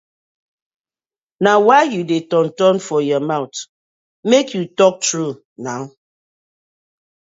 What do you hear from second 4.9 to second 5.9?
true naw.